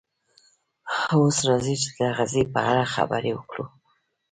اوس 1.13 1.37
راځئ 1.47 1.75
چې 1.81 1.89
د 1.93 1.97
تغذیې 2.03 2.43
په 2.53 2.59
اړه 2.71 2.83
خبرې 2.95 3.31
وکړو 3.35 3.65